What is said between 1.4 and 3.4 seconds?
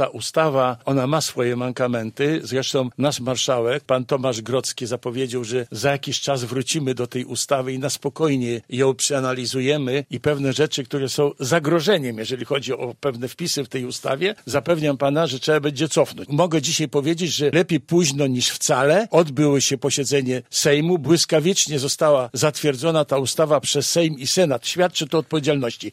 mankamenty. Zresztą nasz